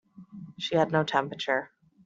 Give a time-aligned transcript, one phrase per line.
[0.57, 1.69] She had no temperature.